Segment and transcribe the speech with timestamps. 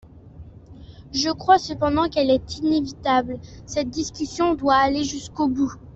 [1.13, 5.73] Je crois cependant qu’elle est inévitable: cette discussion doit aller jusqu’au bout.